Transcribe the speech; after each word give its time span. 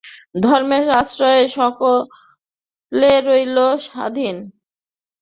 ধর্মের 0.43 0.85
আশ্রয়ে 1.01 1.43
সকলে 1.57 3.11
রইল 3.27 3.57
স্বাধীন। 3.87 4.35